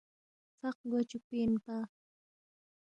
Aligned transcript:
فق 0.59 0.77
گو 0.89 0.99
چُوکپی 1.09 1.37
اِنپا 1.43 1.77